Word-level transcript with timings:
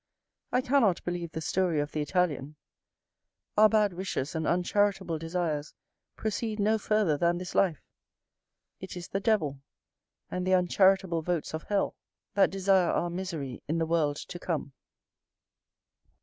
I 0.51 0.61
cannot 0.61 1.03
believe 1.05 1.31
the 1.33 1.41
story 1.41 1.79
of 1.79 1.91
the 1.91 2.01
Italian; 2.01 2.55
our 3.55 3.69
bad 3.69 3.93
wishes 3.93 4.33
and 4.33 4.47
uncharitable 4.47 5.19
desires 5.19 5.75
proceed 6.15 6.59
no 6.59 6.79
further 6.79 7.17
than 7.19 7.37
this 7.37 7.53
life; 7.53 7.83
it 8.79 8.97
is 8.97 9.09
the 9.09 9.19
devil, 9.19 9.59
and 10.31 10.47
the 10.47 10.55
uncharitable 10.55 11.21
votes 11.21 11.53
of 11.53 11.61
hell, 11.65 11.93
that 12.33 12.49
desire 12.49 12.89
our 12.89 13.11
misery 13.11 13.61
in 13.67 13.77
the 13.77 13.85
world 13.85 14.15
to 14.17 14.39
come. 14.39 14.73